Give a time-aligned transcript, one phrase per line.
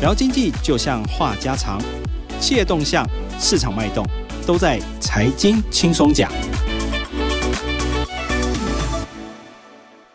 [0.00, 1.82] 聊经济就像话家常，
[2.38, 3.04] 企业动向、
[3.36, 4.06] 市场脉动，
[4.46, 6.30] 都在财经轻松讲。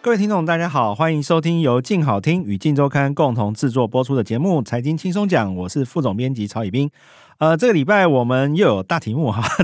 [0.01, 6.89] 各位听众，大家好，欢迎收听由静好听与静周刊共同制作播出的节目《财经轻松讲》，我是副总编辑曹以斌。
[7.44, 9.43] 呃，这个礼拜我们又有大题目哈，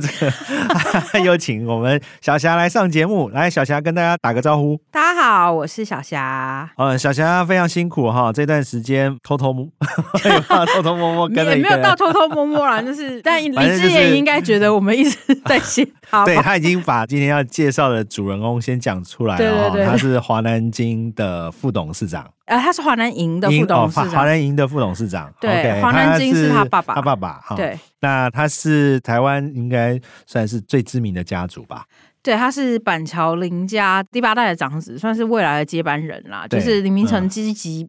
[1.13, 3.29] 这个有请我们小霞来上节目。
[3.29, 4.77] 来，小霞跟大家打个招呼。
[4.91, 6.69] 大家好，我是小霞。
[6.75, 9.65] 嗯，小霞非常辛苦哈，这段时间偷偷摸，
[10.75, 16.25] 偷偷摸摸跟了，也没有到偷偷摸摸啦，就是，但 李志也应该觉得我们一直在写他。
[16.25, 22.29] 对，他已经把今天要介绍的主人公先讲出来了，对对对，他是华南金的副董事长。
[22.45, 25.31] 呃，他是华南银的副董事长，华南银的副董事长。
[25.39, 27.39] 对，华南金是他爸爸，他爸爸。
[27.55, 27.68] 对，
[28.01, 31.85] 那他是台湾应该算是最知名的家族吧？
[32.21, 36.45] 对，他是板桥林家第八代的长子，算是未来的接班人啦。
[36.47, 37.87] 就是林明成积极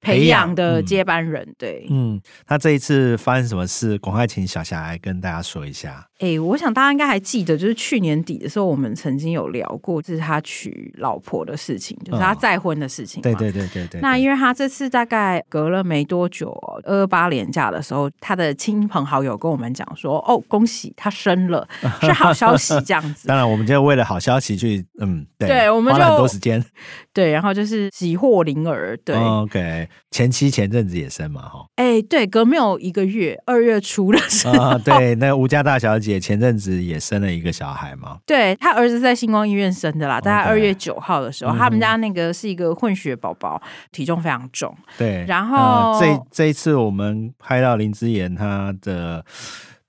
[0.00, 1.46] 培养的接班人。
[1.58, 3.98] 对，嗯，那这一次发生什么事？
[3.98, 6.06] 赶快请小霞来跟大家说一下。
[6.18, 13.20] 哎、欸，我想大家应该还记得，就是去年底的时候，我们曾经有聊过，就是他娶老婆的事情，就是他再婚的事情。
[13.20, 14.00] 对对对对对。
[14.00, 16.50] 那因为他这次大概隔了没多久，
[16.84, 21.68] 二二八连假的时候，他的亲朋好友跟我们讲说：“哦，恭喜他生了，
[22.00, 23.28] 是好消息。”这样子。
[23.28, 26.64] 当然，我们就为了好消息去，嗯，对，对我们就花了很多时间。
[27.12, 28.96] 对，然后就是喜获麟儿。
[29.04, 31.66] 对、哦、，OK，前妻前阵子也生嘛，哈。
[31.76, 36.18] 哎、欸，对，隔没有一个月，二月初的时候，哦、对，那吴家大小姐。
[36.18, 38.18] 前阵子也生了一个小孩嘛？
[38.26, 44.74] 对，她儿子在星光医院生的啦，大概二月九号的时候.他们家那个是一个混血宝宝，体重非常重。
[44.98, 49.24] 对，然后、呃、这这一次我们拍到林之言她的。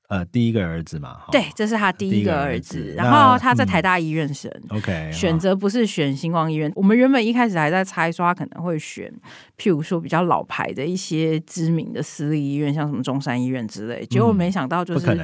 [0.07, 2.79] 呃，第一个儿子嘛，对，这是他第一个儿子。
[2.79, 6.71] 儿子然后他在台大医院生、嗯、，OK，选择不是选星光医院。
[6.75, 9.11] 我们原本一开始还在猜说他可能会选，
[9.57, 14.05] 譬如说比较老牌的一些知名的私立医院，像什么中山医院之类。
[14.05, 15.19] 结果没想到就是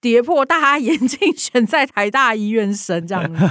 [0.00, 3.46] 跌破大家眼镜，选在台大医院生这样子。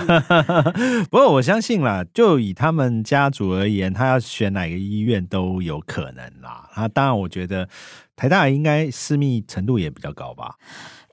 [1.12, 6.70] 不过我相信啦，就以他们家族而言，他要选哪个医院都有可能啦。
[6.74, 7.68] 啊，当然我觉得。
[8.20, 10.56] 台大应该私密程度也比较高吧？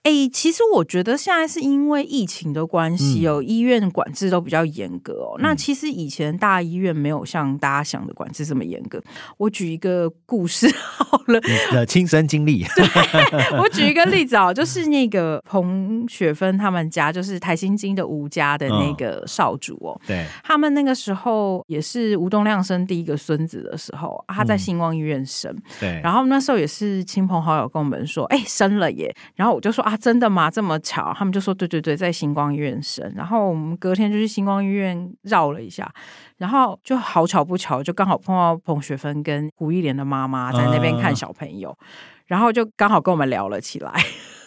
[0.04, 5.42] 哎、欸，其实我觉得现在是因为疫情的关系，哦、嗯、医院管制都比较严格哦、嗯。
[5.42, 9.02] 那其实以前大医院没有像大家想的管制这么严格。
[9.38, 12.62] 我举一个故事 好了，你的亲身经历。
[12.76, 19.98] 对，我举一个例子哦，就是那个彭雪芬他们家，就是台新金的吴家的那个少主哦。
[20.06, 25.50] 对、嗯，他们那个时候也是吴东亮生第一个孙子的时候，他在星光医院生。
[25.80, 29.10] 对、嗯，然后那时候也是亲朋好友跟我们说，哎、欸，生了耶。
[29.34, 29.93] 然后我就说啊。
[29.96, 30.50] 真的吗？
[30.50, 31.12] 这么巧？
[31.16, 33.12] 他们就说对对对，在星光医院生。
[33.16, 35.90] 然后我们隔天就去星光医院绕了一下，
[36.38, 41.76] 然后就好巧不巧，就刚好碰到彭雪芬跟胡一莲的妈妈在那边看小朋友。
[41.80, 41.86] 嗯
[42.26, 43.92] 然后就刚好跟我们聊了起来，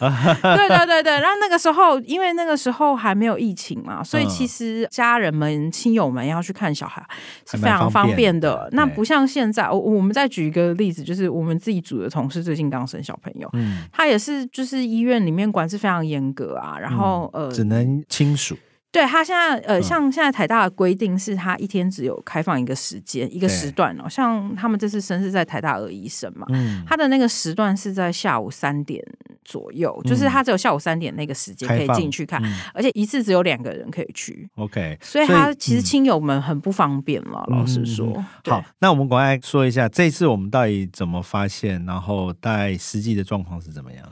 [0.00, 1.12] 对对对对。
[1.20, 7.04] 然后那个时候，因为那个时候还没有疫情嘛，所以其实家人们、亲友们要去看小孩
[7.48, 8.68] 是非常方便的。
[8.72, 18.56] 那不像现在，我我们再举一个例子，就是我们自己组的同事最近刚生小朋友，嗯，他也是就是医院里面管制非常严格啊，然后呃，只能亲属。
[18.90, 24.08] 对他现在呃，像现在台大的规定是，他一天只有开放一个时间一个时段哦。
[24.08, 29.04] 像他们这次生是在台大二医生嘛，嗯，他的那个时段是在下午三点
[29.44, 34.48] 左右，嗯，就是他只有下午三点那个时间可以进去看，嗯，而且一次只有两个人可以去。
[34.56, 38.24] OK，所以他其实亲友们很不方便了，嗯，老实说，嗯。
[38.46, 44.04] 好，那我们赶快说一下这次我们到底怎么发现，然后大概实际的状况是怎么样？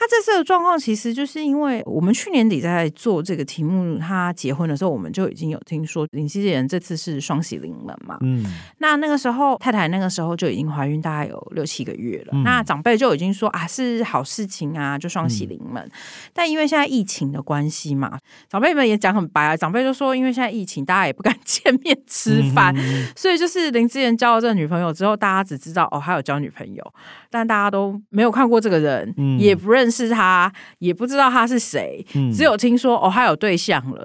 [0.00, 8.16] 他这次的状况其实就是因为我们去年底在做这个题目，他结婚的时候我们就已经有听说林之言这次是双喜临门嘛。
[8.22, 8.42] 嗯，
[8.78, 12.30] 那那个时候太太那个时候就已经怀孕大概有六七个月了。
[12.32, 15.90] 嗯、那长辈就已经说啊是好事情啊，就双喜临门、嗯。
[16.32, 18.18] 但因为现在疫情的关系嘛，
[18.48, 26.82] 长辈们也讲很白啊，长辈就说因为现在疫情，大家也不敢 见面吃饭、嗯，所以就是林之言交了这个女朋友之后，大家只知道哦还有交女朋友，
[27.30, 30.00] 但大家都没有看过这个人，嗯、也不认识。
[30.00, 34.02] 是他也不知道他是谁，嗯、只有听说哦，他有对象了。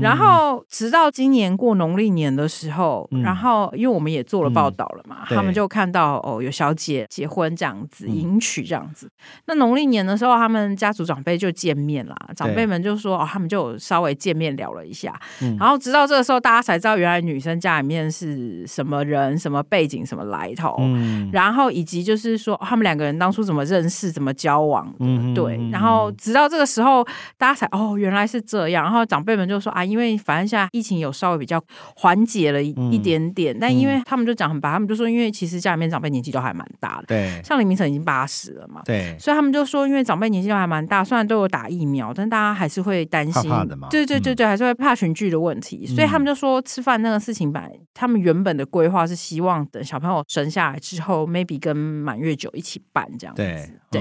[0.00, 9.06] 然后直到今年过农历年的时候、嗯，然后因为我们也做了报道了嘛，嗯、他们就看到哦，有小姐结婚这样子，迎娶这样子。
[9.06, 9.12] 嗯、
[9.46, 15.14] 那农历年的时候，他们家族长辈就见面啦，长辈们就说哦，他们就稍微见面聊了一下。
[15.42, 20.74] 嗯、然后直到这个时候，大家才知道原来女生家里面是什么人、什么背景、什么来头。
[20.80, 24.92] 嗯、然后以及就是说、哦、他们两个人当初怎么认识、怎么交往。
[24.98, 25.70] 嗯嗯，对。
[25.70, 27.04] 然后直到这个时候，
[27.36, 28.84] 大家才哦，原来是这样。
[28.84, 31.62] 然后长辈们就说啊，因为反正现在疫情有稍微比较
[31.94, 53.42] 缓解了一一点点，嗯、但因为他们就讲很白，他们就说，因为其实家里面长辈年纪都还蛮大的，对，像林明成已经八十了嘛，对，所以他们就说，因为长辈年纪都还蛮大，虽然都有打疫苗，但大家还是会担心，怕怕的嘛，对对对对，嗯、还是会怕群聚的问题，所以他们就说吃饭那个事情，本来他们原本的规划是希望等小朋友生下来之后，maybe 跟满月酒一起办这样子，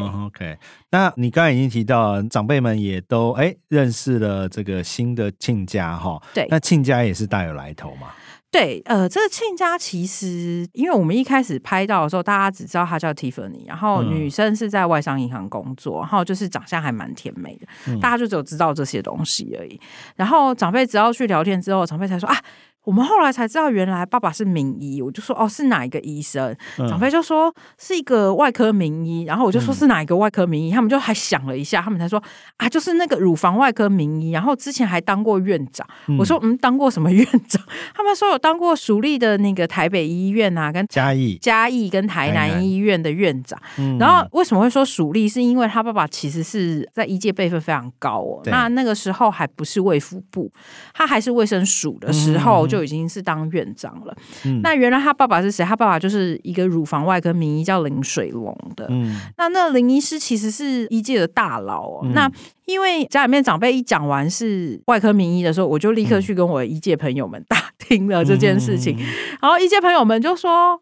[0.02, 0.58] 嗯、，OK。
[0.92, 8.08] 那你刚才已经提到，长辈们也都哎认识了这个新的亲家哈，对，那亲家也是大有来头嘛。
[8.52, 19.78] 对，呃，这个亲家其实，因为我们一开始拍到的时候，大家只知道他叫 Tiffany，然后女生是在外商银行工作，然后就是长相还蛮甜美的，嗯、大家就只有知道这些东西而已。
[20.16, 22.38] 然后长辈只要去聊天之后，长辈才说啊。
[22.86, 25.02] 我们后来才知道，原来爸爸是名医。
[25.02, 26.56] 我就说哦，是哪一个医生？
[26.78, 29.24] 嗯、长辈就说是一个外科名医。
[29.24, 30.72] 然后我就说是哪一个外科名医？
[30.72, 32.22] 嗯、他们就还想了一下，他们才说
[32.58, 34.30] 啊，就是那个乳房外科名医。
[34.30, 35.86] 然后之前还当过院长。
[36.08, 37.62] 嗯、我说嗯，当过什么院长？
[37.96, 43.60] 他们说有当过属立的那个台北医院啊，跟嘉义嘉义跟台南医院的院长。
[44.00, 45.28] 然后为什么会说属立？
[45.28, 48.42] 是因为他爸爸其实是在医界辈分非常高哦。
[48.46, 50.52] 那那个时候还不是卫福部，
[50.94, 52.68] 他还是卫生署的时候。
[52.68, 54.16] 嗯就已经是当院长了。
[54.45, 55.63] 嗯、那原来他爸爸是谁？
[55.63, 58.86] 他爸爸就是一个乳房外科名医，叫林水龙的。
[58.89, 62.01] 嗯、那那林医师其实是一届的大佬哦。
[62.04, 62.30] 嗯、那
[62.66, 68.98] 因为家里面长辈一讲完是外科名医的时候，我就立刻去跟我一届朋友们 打听了这件事情。
[69.00, 69.06] 嗯、
[69.42, 70.81] 然后一届朋友们就说。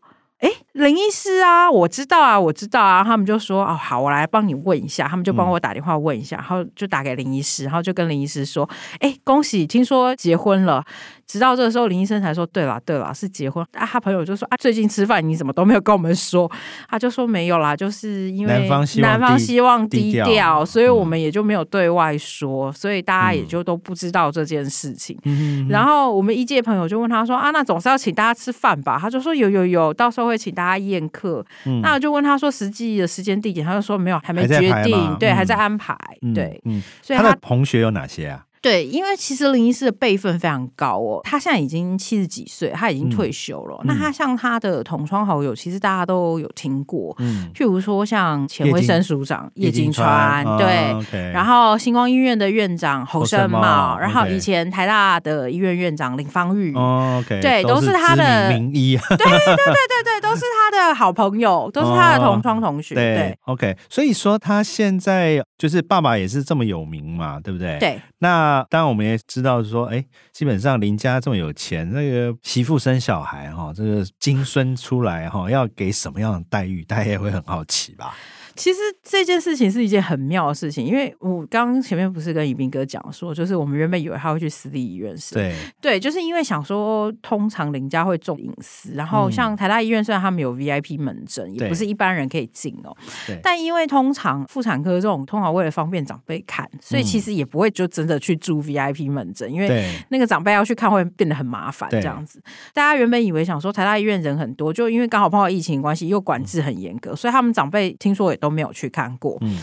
[0.75, 3.03] 哎，林医师啊，我知道啊，我知道啊。
[3.03, 5.07] 他们就说哦，好，我来帮你问一下。
[5.07, 8.67] 他们就帮我打电话问一下，嗯、然后就打给林医师，然后就跟林医师说，
[8.99, 10.83] 哎，恭喜，听说结婚了。
[11.25, 13.65] 直到这个时候，林医生才说，对了，对了，是结婚。
[13.71, 16.51] 啊，他朋友就说啊，最近吃饭你怎么都没有跟我们说？
[16.89, 18.67] 他就说没有啦，就是因为
[18.99, 25.17] 男方希望低，调，低调，所以我们也就没有对外说，嗯、所以大家也就都不知道这件事情。
[25.23, 28.99] 嗯、然后我们一届朋友就问他说啊，那总是要请大家吃饭吧？
[28.99, 30.33] 他就说有有有，到时候会。
[30.33, 38.45] 会请大家宴客，嗯、那我就问他说实际的时间地点，他就说没有，还没决定，对，嗯、还在安排，嗯、对，嗯，所以他，他的同学有哪些啊？
[38.63, 43.75] 对，因为其实林医师的辈分非常高哦，他现在已经七十几岁，他已经退休了。
[43.81, 67.77] 嗯、那他像他的同窗好友，其实大家都有听过，嗯，譬如说像前卫生署长叶金川，对，哦 okay、然后星光医院的院长侯胜茂，然后以前台大的医院院长林芳玉，哦 okay、对，都是他的名医，对对对对对，都是他的好朋友，都是他的同窗同学，哦、对，对，OK，所以说他现在就是爸爸也是这么有名嘛，对不对？
[67.77, 68.52] 对，那。
[68.69, 78.13] 当然，我们也知道说，哎，基本上林家这么有钱，那个媳妇生小孩哈，这个金孙出来哈，要给什么样的待遇，大家也会很好奇吧。
[78.55, 92.95] 其实这件事情是一件很妙的事情，因为我刚刚前面不是跟宜斌哥讲说，就是我们原本以为他会去私立医院，是，对，对，就是因为想说，通常林家会重隐私，然后像台大医院虽然他们有 VIP 门诊，嗯、也不是一般人可以进哦，
[93.25, 102.39] 对但因为通常妇产科这种通常为了方便长辈看，所以其实也不会就真的去住 VIP 门诊，因为那个长辈要去看会变得很麻烦这样子。
[102.71, 108.39] 大家原本以为想说台大医院人很多，就因为刚好碰到疫情关系，又管制很严格，嗯、所以他们长辈听说也。
[108.43, 109.57] 都没有去看过，嗯，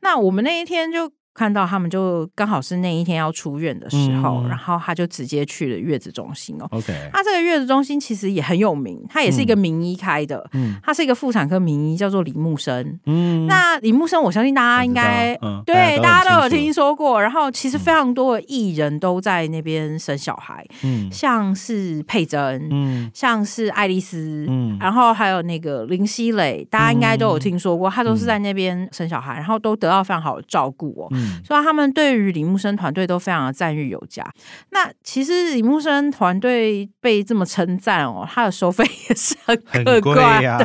[0.00, 1.10] 那我们那一天就。
[1.36, 6.66] 看到他们就刚好是那一天要出院的时候，嗯、然后他就直接去了月子中心哦。
[6.70, 12.98] OK，他这个月子中心其实也很有名，他也是一个名医开的，嗯，他是一个妇产科名医，叫做李木生。
[13.04, 17.20] 嗯，那李木生，我相信大家应该、嗯、对大家，都有听说过。
[17.20, 31.08] 然后其实非常多的艺人都在那边生小孩，嗯，像是佩珍，嗯，像是爱丽丝，嗯，然后还有那个林熙蕾，大家应该都有听说过，他都是在那边生小孩，然后都得到非常好的照顾哦。
[31.26, 34.24] 嗯所以他们对于李木生团队都非常的赞誉有加。
[34.70, 40.58] 那其实李木生团队被这么称赞哦，他的收费也是很可观的。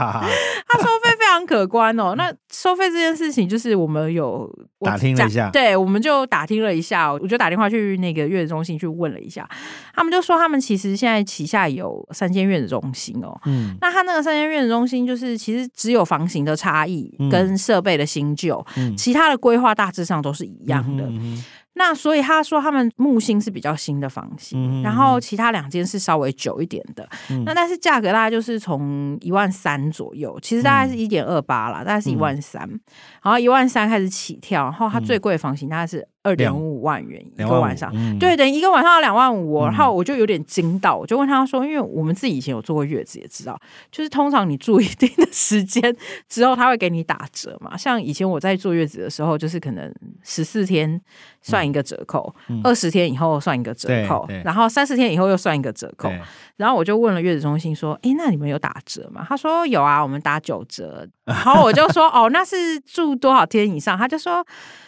[0.67, 2.15] 他收费非常可观哦。
[2.15, 4.49] 那收费这件事情，就是我们有
[4.79, 9.47] 打听了一下，对，我们就打听了一下，我就打电话去那个月子中心去问了一下，
[9.93, 13.37] 他们就说他们其实现在旗下有三间月子中心哦。
[13.45, 21.05] 嗯，那他那个三间月子中心，就是其实只有房型的差异跟设备的新旧，嗯，其他的规划大致上都是一样的。
[21.05, 21.43] 嗯
[21.73, 27.07] 那所以他说他们木星是比较新的房型，嗯、然后其他两间是稍微久一点的。
[27.29, 32.67] 嗯、那但是价格大概就是从一万三左右，其实大概是一点二八啦，大概是一万三，
[33.23, 43.59] 然后一万三开始起跳，然后它最贵的房型大概是二点五万元一个晚上，嗯、对，等于一个晚上要两万五，然后我就有点惊到，我就问他说，因为我们自己以前有坐过月子，也知道，
[43.91, 45.95] 就是通常你住一定的时间
[46.29, 47.75] 之后，他会给你打折嘛。
[47.75, 51.01] 像以前我在坐月子的时候，就是可能十四天
[51.41, 56.11] 算一个折扣，二十、嗯、天以后算一个折扣，然后三十天以后又算一个折扣。
[56.57, 59.25] 然后我就问了月子中心说，哎，那你们有打折吗？
[59.27, 61.07] 他说有啊，我们打九折。
[61.25, 63.97] 然后我就说，哦，那是住多少天以上？
[63.97, 64.45] 他就说。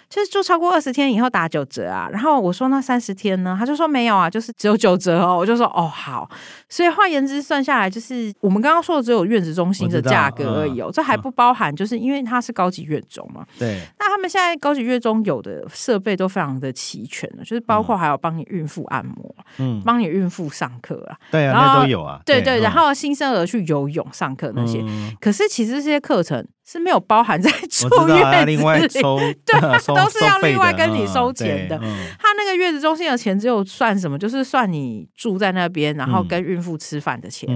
[0.09, 3.55] 就是住超过二十天以后打九折啊，然后我说那三十天呢？
[3.57, 5.37] 他就说没有啊，就是只有九折哦。
[5.37, 6.29] 我就说哦好，
[6.69, 13.45] 所以换言之算下来，就是我们刚刚说的只有院子中心的价格而已哦，嗯、这还不包含就是因为它是高级院中嘛。
[13.57, 13.81] 对。
[13.99, 22.19] 那他们现在高级院中有的设备都非常的齐全了，就是包括还有帮你孕妇按摩，嗯，帮你孕妇上课啊，对啊，那都有啊。
[22.25, 26.45] 对对，然后新生儿去游泳上课那些，嗯、可是其实这些课程。
[26.65, 28.17] 是没有包含在 住院
[28.47, 31.77] 里，另外收， 对， 都是要另外跟你收钱的。
[31.77, 37.49] 他那个月子中心的钱只有算什么，就是算你住在那边，然后跟孕妇吃饭的钱，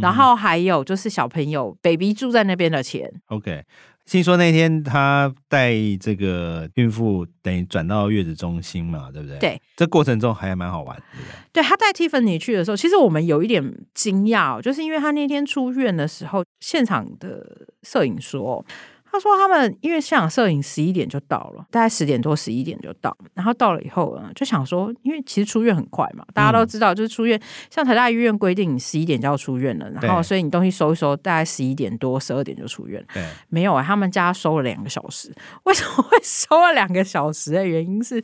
[0.00, 3.10] 然后还有就是小朋友 baby 住在那边的钱。
[3.26, 3.62] OK。
[4.04, 9.38] 听说那天他带这个孕妇，等于转到月子中心嘛，对不对？
[9.38, 11.34] 对，这过程中还蛮好玩，对不对？
[11.52, 13.62] 对，他带 Tiffany 去的时候，其实我们有一点
[13.94, 18.64] 惊讶，就是因为他那天出院的时候，现场的摄影说。
[19.12, 27.38] 他说他们因为现场摄影十一点就到了，大概十点多十一点就到，然后到了以后呢，就想说，因为其实出院很快嘛，大家都知道，就是出院，
[27.68, 33.04] 像台大医院规定你十一点就要出院了，然后所以你东西收一收，大概十一点多十二点就出院。
[33.12, 35.30] 对，没有啊，他们家收了两个小时，
[35.64, 38.16] 为什么会收了两个小时的原因是，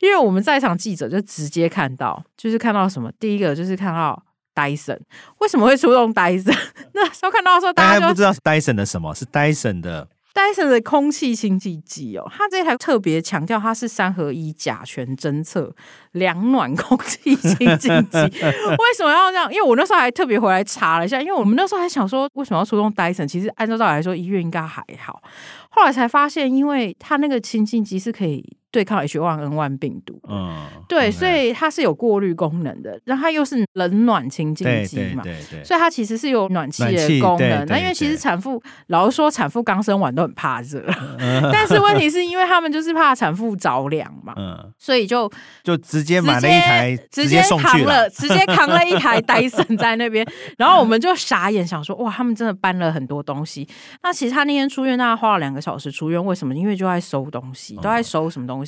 [0.00, 4.20] 因为我们在场记者就直接看到，就是看到什么，第一个就是看到
[4.56, 4.98] Dyson，
[5.38, 6.58] 为什么会出动 Dyson？
[6.94, 10.08] 那时候看到的时候，大家就不知道是 Dyson 的什么，是 Dyson 的。
[10.36, 15.74] 戴森的空气清净机哦，它这台特别强调它是三合一甲醛侦测
[16.12, 18.18] 两暖空气清净机。
[18.20, 19.50] 为什么要这样？
[19.50, 23.26] 因为我那时候还特别回来查了一下，因为我们那时候还想说，为什么要出动戴森？
[23.26, 25.22] 其实按照道理来说，医院应该还好。
[25.70, 28.58] 后来才发现，因为它那个清净机是可以。
[28.76, 30.54] 对抗 H1N1 病毒，嗯，
[30.86, 37.64] 对，所以它是有过滤功能的，然后它又是冷暖清净机嘛，对对，所以它其实是有暖气的功能。
[37.68, 40.84] 那因为其实产妇老实说，产妇刚生完都很怕热，
[41.50, 50.22] 但是问题是因为他们就是怕产妇着凉嘛，嗯，所以就就直接买了一台，直接扛了，直接扛了一台戴森在那边，
[50.58, 53.66] 然后我们就傻眼，想说哇，他们真的搬了很多东西。
[54.02, 56.54] 那其实他那天出院，大概花了两个小时出院，为什么？
[56.54, 58.65] 因为就在收东西，都在收什么东西。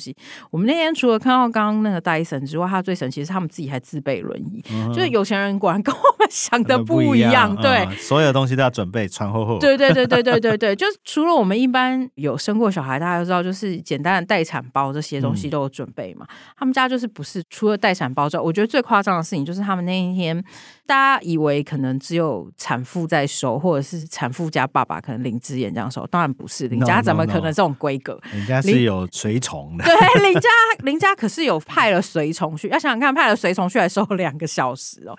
[0.49, 7.55] 我们那天除了看到刚刚那个戴森之外，他最神奇是他们自己还自备轮椅，嗯、就是有钱人果然跟我们 想的不一样。
[7.57, 9.59] 对、嗯，所有东西都要准备穿厚厚。
[9.59, 16.25] 对对对对对对 对，就是除了我们一般有生过小孩，大家都知道，就是简单的待产包这些东西都有准备嘛。
[16.29, 20.43] 嗯、他们家就是不是除了待产包之外，我觉得最夸张的事情就是他们那一天，
[20.85, 28.19] 大家以为可能只有产妇在收，或者是产妇家爸爸可能林志妍这样收，当然不是，林家怎么可能这种规格？
[28.31, 29.85] 人家是有随从的。
[29.85, 30.49] 对，林家
[30.83, 35.17] 林家可是有派了随从去，要想想看，派了随从去还收了两个小时哦。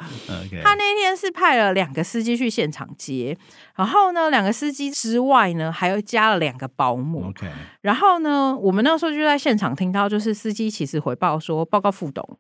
[0.63, 3.37] 他那天是派了两个司机去现场接，
[3.75, 7.33] 然后呢，两个司机之外呢，还有加了两个保姆。
[7.33, 7.49] Okay.
[7.81, 12.39] 然后呢，我们那时候就在现场听到，就是司机其实回报说，报告副董。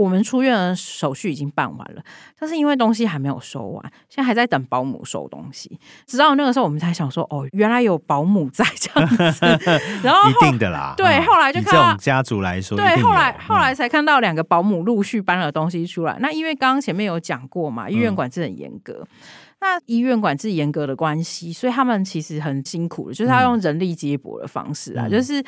[0.00, 2.02] 我们出院的手续已经办完了，
[2.38, 5.78] 但是因为东西还没有收完，现在还在等保姆收东西。
[6.06, 9.46] 直到那个时候，我们才想说，哦，原来有保姆在这样子。
[10.02, 16.14] 然后，后一定的啦，对，嗯、后来就看到家族来说，对，后来后来才看到两个保姆陆续搬了东西出来。
[16.14, 19.02] 嗯、那因为刚刚前面有讲过嘛，医院管制很严格。
[19.02, 19.06] 嗯
[19.60, 25.42] 那医院管制严格的关系，所以他们其实很辛苦的，就是他用人力接驳的方式啊，嗯、就是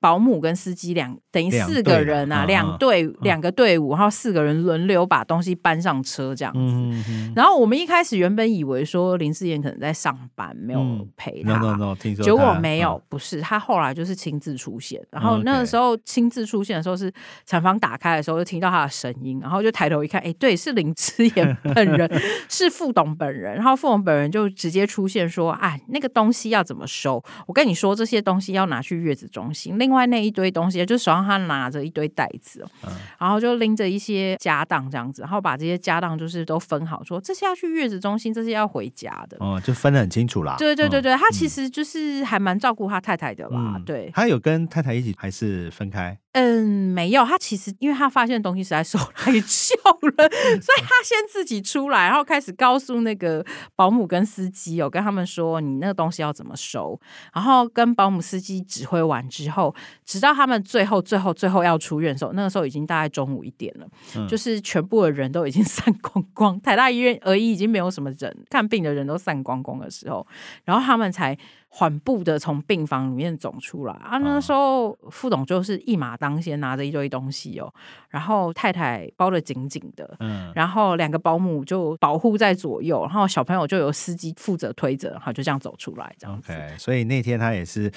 [0.00, 7.32] 保姆跟司机两等于四个人啊，两队两个队伍，然后四个人轮流把东西搬上车这样子。
[7.36, 14.98] 然后我们一开始原本以为说林志妍可能在上班，没有陪他，结果没有，不是他后来就是亲自出现。
[15.10, 17.12] 然后那个时候亲自出现的时候是
[17.44, 22.10] 产房打开的时候，就听到他的声音，然后就抬头一看，哎，对，是林志 妍本人，
[22.48, 23.57] 是副董本人。
[23.58, 27.20] 然后副总本人就直接出现说：“哎，那个东西要怎么收？
[27.44, 29.76] 我跟你说，这些东西要拿去月子中心。
[29.80, 39.36] 另外那一堆东西，就是手上他拿着一堆袋子，嗯、然后就拎着一些家当这样子，然后把这些家当就是都分好，说这些要去月子中心，这些要回家的。
[39.40, 40.54] 哦，就分得很清楚啦。
[40.56, 43.74] 对对对对，嗯、他其实就是还蛮照顾他太太的啦。
[43.74, 46.16] 嗯、对，他有跟太太一起还是分开？
[46.38, 50.28] 嗯，没有，他其实因为他发现东西实在收太久了，
[50.60, 56.98] 所以他先自己出来，然后开始告诉那个保姆跟司机哦，跟他们说你那个东西要怎么收，
[57.34, 70.24] 然后跟保姆司机指挥完之后，直到他们最后最后最后要出院的时候，那个时候已经大概中午一点了，嗯、就是全部的人都已经 散光光，台大医院而已已经没有什么人看病的人都散光光的时候，
[70.64, 71.36] 然后他们才。
[71.68, 74.18] 缓步的从病房里面走出来啊！
[74.18, 77.72] 那时候副总就是一马当先，拿着一堆东西哦，
[78.08, 86.52] 然后太太包得紧紧的，嗯，然后两个保姆就保护在左右，然后小朋友就由司机负责推着，然后就这样走出来，这样子。
[86.52, 87.92] Okay, 所以那天他也是。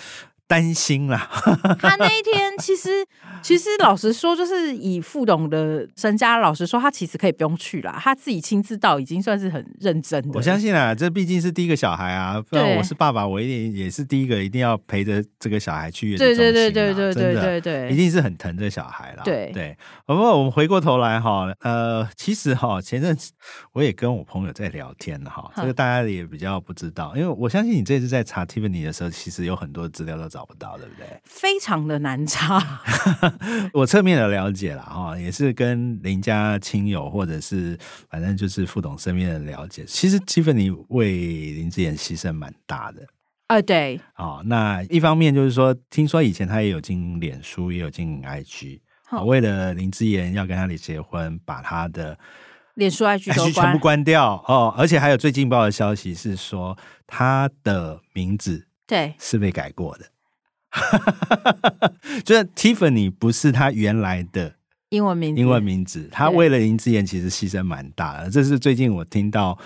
[0.51, 1.29] 担心啦，
[1.79, 2.89] 他那一天其实
[3.41, 10.31] 其实老实说，就是以副董的身家，老实说，他其实可以不用去啦，他自己亲自到已经算是很认真的。
[10.34, 16.17] 我相信啊，这毕竟是第一个小孩啊，不然我是爸爸，我一定也是第一个一定要陪着这个小孩去。
[16.17, 19.24] 对对对对对对对，一定是很疼这小孩啦。
[19.24, 23.31] 对对，不过我们回过头来哈，呃，其实哈，前阵子
[23.72, 30.40] 我也跟我朋友在聊天哈，这个大家也比较不知道，因为我相信你这次在查 Tiffany 的时候，其实有很多资料都找。
[30.41, 31.05] 找不到，对不对？
[31.24, 32.81] 非常的难查。
[33.74, 37.77] 我侧面的了解了哈，也是跟邻家亲友或者是
[38.10, 39.86] 反正就是副董身边的了解。
[39.86, 41.12] 其实 Tiffany 为
[41.51, 43.03] 林志妍牺牲蛮大的
[43.45, 44.01] 啊、呃，对。
[44.15, 48.79] 哦，那一方面就是说，听说以前他也有经营脸书，也有经营 IG，
[49.12, 52.17] 哦，为了林志妍要跟他离结婚，把他的
[52.74, 54.74] 脸书 IG 都全部关掉哦。
[54.75, 60.05] 而且还有最劲爆的消息是说，他的名字对是被改过的。
[60.71, 61.93] 哈哈哈哈哈！
[62.23, 64.55] 就是 Tiffany 不是他原来的
[64.89, 66.09] 英文名字，英文名字。
[66.11, 68.29] 他为了林志妍，其实牺牲蛮大的。
[68.29, 69.57] 这是最近我听到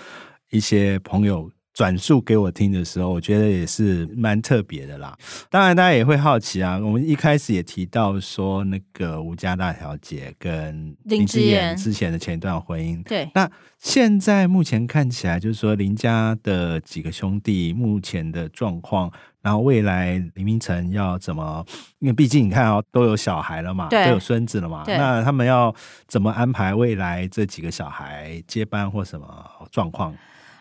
[0.50, 5.14] 一些朋友转述给我听的时候，我觉得也是蛮特别的啦。
[5.50, 6.78] 当然，大家也会好奇啊。
[6.78, 13.30] 我们一开始也提到说，那个吴家大小姐跟林志妍之前的前一段婚姻，对。
[13.34, 19.12] 那现在目前看起来，就是说林家的几个兄弟目前的状况。
[19.42, 21.64] 然后未来林明成要怎么？
[22.00, 25.72] 因为毕竟你看哦，都有小孩了嘛，都有孙子了嘛，那他们要
[26.08, 29.28] 怎么安排未来这几个小孩接班或什么
[29.70, 30.12] 状况？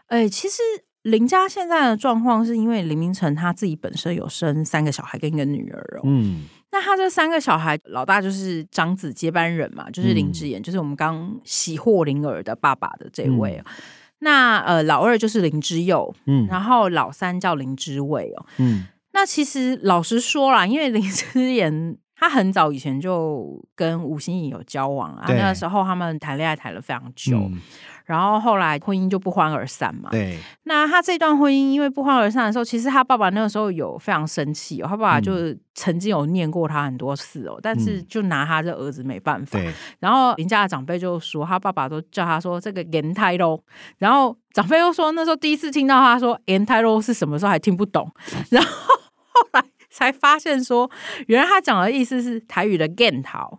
[0.07, 0.62] 哎、欸，其实
[1.05, 6.01] 林家现在的状况是因为林明成他自己本身有生三个小孩跟一个女儿哦。
[6.03, 13.62] 嗯，那他这三个小孩，老大就是长子接班人嘛，就是林志妍，嗯、就是我们刚喜获麟儿的爸爸的这位。
[13.65, 13.74] 嗯
[14.19, 27.37] 那呃，老二就是林之佑，嗯，然后老三叫林之伟哦，嗯，那其实老实说啦，因为 林之妍他很早以前就跟吴欣颖有交往啊，那个时候他们谈恋爱谈了非常久。
[27.37, 27.59] 嗯
[28.05, 30.09] 然后后来婚姻就不欢而散嘛。
[30.11, 30.37] 对。
[30.63, 34.87] 那他这段婚姻因为不欢而散的时候，其实他爸爸那个时候有非常生气哦。
[34.87, 35.33] 他爸爸就
[35.74, 39.59] 曾经有念过他很多次哦，嗯、但是就拿他这儿子没办法。
[39.59, 39.74] 对。
[40.00, 43.59] 然后林家的长辈就说，他爸爸都叫他说这个言态喽。
[43.98, 48.09] 然后长辈又说，那时候第一次听到他说言态喽是什么时候还听不懂。
[48.50, 49.63] 然后后来。
[49.96, 50.92] 才发现说，
[51.27, 53.58] 原来他讲的意思是台语的 “gen 桃”，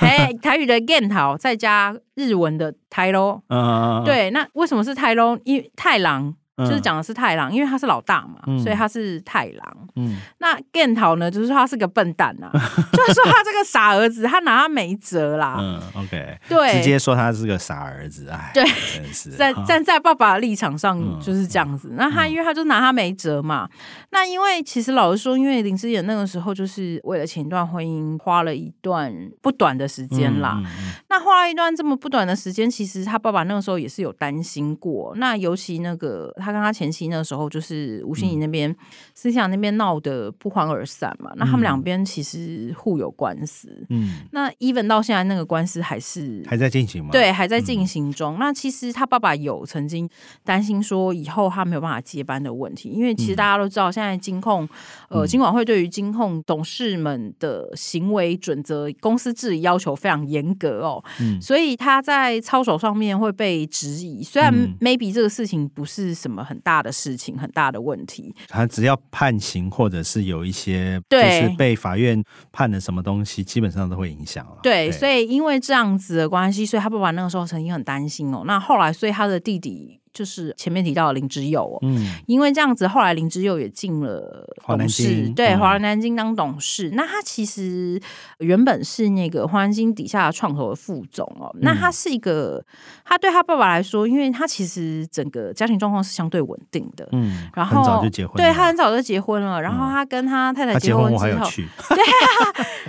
[0.00, 3.42] 哎，台语的 “gen 桃”再加日文的 “tai lo”。
[3.50, 5.38] 嗯，对，那为什么是 “tai lo”？
[5.44, 6.34] 因为太郎。
[6.58, 9.76] 就是讲的是太郎，因为他是老大嘛，嗯、所以他是太郎。
[9.94, 12.58] 嗯，那健桃呢，就是说他是个笨蛋呐、啊，
[12.92, 15.56] 就是说他这个傻儿子，他拿他没辙啦。
[15.60, 21.88] 嗯，OK，对，直接说他是个傻儿子，哎，对，真是 在站在爸爸的立场上就是这样子。
[21.90, 23.78] 嗯、那他因为他就拿他没辙嘛，嗯、
[24.10, 30.60] 那因为其实老实说，因为林志颖那个时候就是为了前一段婚姻花了一段不短的时间啦。
[31.08, 35.14] 那花了一段这么不短的时间，其实他爸爸那个时候也是有担心过。
[35.16, 36.32] 那尤其那个。
[36.47, 38.74] 他跟他前妻那时候就是吴欣怡那边、
[39.14, 47.10] 思想那边闹得不欢而散嘛，嗯、那他们两边其实互有官司，嗯，那 even 到现在那个官司还是还在进行吗？
[47.12, 48.36] 对，还在进行中。
[48.36, 50.08] 嗯、那其实他爸爸有曾经
[50.44, 54.68] 担心说以后他没有办法接班的问题，因为其实大家都知道现在金控，
[55.08, 64.22] 呃，金管会对于金控董事们的行为准则、公司治理要求非常严格哦，嗯，所以他在操守上面会被质疑。
[64.22, 66.37] 虽然 maybe 这个事情不是什么。
[66.44, 68.34] 很大的事情，很大的问题。
[68.48, 72.22] 他只要判刑，或者是有一些，就是被法院
[72.52, 74.58] 判了什么东西，基本上都会影响了。
[74.62, 78.42] 对，所以因为这样子的关系，所以他爸爸那个时候曾经很担心哦。
[78.46, 86.88] 那后来，所以他的弟弟就是前面提到的林之佑哦，嗯，因为这样子，后来林之佑也进了董事，对，华伦南京当董事。
[86.88, 88.00] 嗯、那他其实
[88.38, 91.50] 原本是那个华南金底下的创投的副总哦。
[91.54, 92.64] 嗯、那他是一个，
[93.04, 99.60] 他对他爸爸来说，因为他其实整个家庭状况是相对稳定的，嗯，然后很早就结婚，对他很早就结婚了。
[99.60, 102.04] 然后他跟他太太结婚之后，嗯、 对，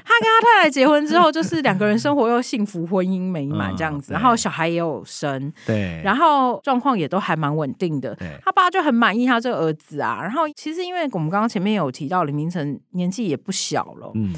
[0.05, 7.19] 他跟他太太结婚之后，就是两个人生活又幸福，婚姻美满这样子，嗯、然后小孩也有生，对，然后状况也都。
[7.19, 10.19] 还蛮稳定的，他爸就很满意他这个儿子啊。
[10.21, 14.33] 然后其实因为我们刚刚前面有提到林明成年纪也不小了，嗯，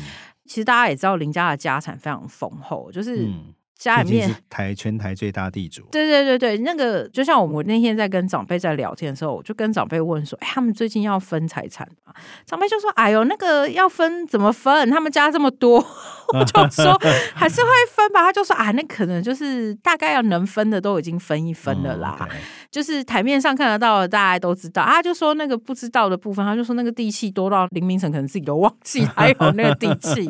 [0.45, 3.27] 其实大家也知道林家的家产非常丰厚，就是。
[3.27, 12.13] 嗯家里面是台全台最大地主，对对对对，那个就像我们那天在跟长辈在聊天的时候，我就跟长辈问说：“哎，他们最近要分财产吗？”
[12.45, 14.87] 长辈就说：“哎呦，那个要分怎么分？
[14.91, 15.83] 他们家这么多。”
[16.31, 16.95] 我就说：
[17.33, 30.29] “还是会分吧。”他就说：“啊，那可能就是大概要能分的都已经分一分了啦，嗯 okay、就是台面上看得到的，大家都知道。”啊，就说那个不知道的部分，他就说那个地契多到林明成可能自己都忘记 还有那个地契。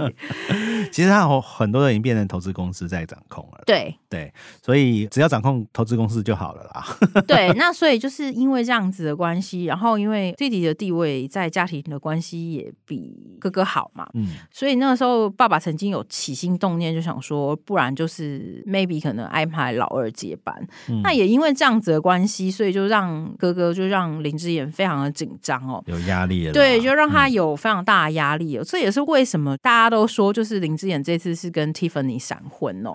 [0.92, 3.62] 其实他有很多人已经变成投资公司在掌控了。
[3.66, 6.86] 对对，所以只要掌控投资公司就好了啦。
[7.28, 20.54] 对，那所以就是因为这样子的关系，然后因为弟弟的地位在家庭的关系也比哥哥好嘛，嗯，所以那个时候爸爸曾经有起心动念，就想说，不然就是 maybe 可能安排老二接班。
[20.90, 26.54] 嗯、那也因为这样子的关系，所以就让哥哥就让林志言非常的紧张哦，有压力了。
[26.54, 28.58] 对，就让他有非常大的压力。
[28.58, 32.92] 嗯、这也是为什么大家都说，就是林之言这次是跟 Tiffany 闪婚哦。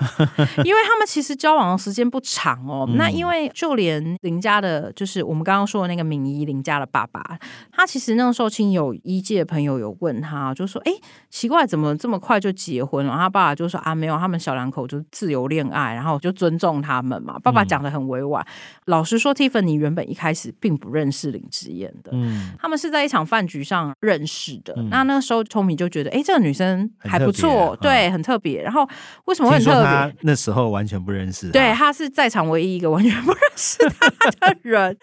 [0.64, 7.38] 因为他们其实交往的时间不长哦，嗯、那因为就连林家的，就是我们刚刚说的那个名医林家的爸爸，
[7.72, 10.92] 他其实那个时候亲友一届朋友有问他，就说：“哎，
[11.30, 18.44] 奇怪，怎么这么快就结婚了？”他爸爸就说：“啊，没有，他们小两口就自由恋爱，然后就尊重他们嘛。”爸爸讲的很委婉。
[18.46, 18.52] 嗯、
[18.86, 24.74] 老实说，Tiffany 原本一开始并不认识林志颖的，嗯，他们是在一场饭局上认识的。
[24.76, 28.88] 嗯、那那个时候，Tommy 就觉得：“哎，这个女生还不错，啊、对，很特别。”然后
[29.26, 30.16] 为什么会很特别？
[30.22, 34.96] 那时候完全不认识，对，他是在场唯一一个完全不认识他的人。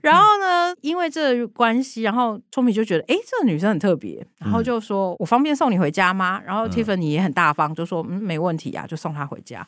[0.00, 9.66] 然后呢，因为这个关系，然后聪明就觉得，哎，这个女生很特别，然后就说：“嗯、我方便送你回家吗？”然后 Tiffany 也很大方，就说：“嗯，没问题啊，就送她回家。”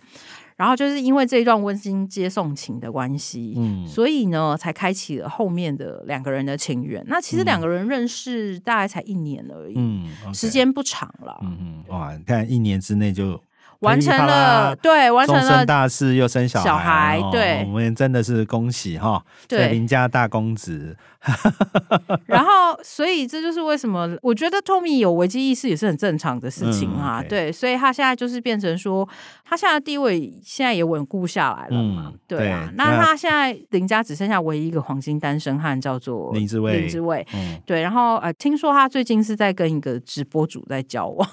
[0.57, 7.05] 然后就是因为这一段温馨接送情的关系，嗯，所以呢，才开启了后面的两个人的情缘。
[7.07, 13.41] 那其实两个人认识大概才一年而已，嗯，时间不长了，嗯嗯，哇，你看一年之内就。
[13.81, 20.97] 完成了，对，完成了，大事又生小孩，小孩，对，我们真的是恭喜哈，对，林家大公子。
[22.27, 27.21] 然后，所以这就是为什么我觉得 Tommy 有危机意识也是很正常的事情啊。
[27.21, 29.09] 对，所以他现在就是变成说，
[29.45, 32.13] 他现在地位现在也稳固下来了嘛。
[32.29, 36.79] 对啊，那他现在林家只剩下唯一一个黄金单身汉，叫做林志伟。
[36.79, 37.27] 林志伟，
[37.65, 37.83] 对。
[37.83, 41.29] 然后呃，听说他最近是在跟一个直播主在交往，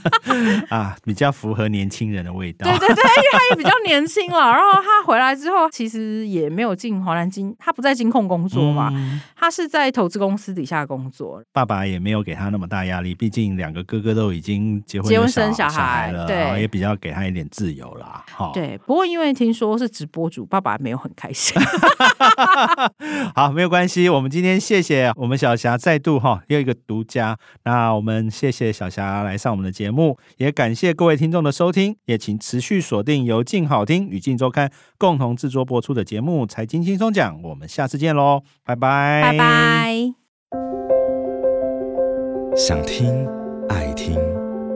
[0.70, 2.68] 啊，比较符合年轻人的味道。
[2.68, 4.38] 对对对，因为他也比较年轻了。
[4.52, 8.92] 然后他回来之后，其实也没有进华南金，他不在金控工作嘛。
[9.36, 18.24] 他是在投资公司底下工作，爸爸也没有给他那么大压力，毕竟两个哥哥都已经结婚、结婚生小孩了，对，也比较给他一点自由啦。
[18.52, 21.60] 对，不过因为听说是直播主，爸爸没有很开心。
[23.34, 39.20] 好，没有关系，我们今天谢谢我们小霞再度哈又一个独家，那我们谢谢小霞来上我们的节目，也感谢各位听众的收听，也请持续锁定由静好听与静周刊共同制作播出的节目《财经轻松讲》，我们下次见喽，拜拜。
[39.20, 39.94] 拜拜。
[42.56, 43.28] 想听
[43.68, 44.16] 爱听，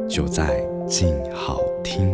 [0.06, 2.12] 就在静好听。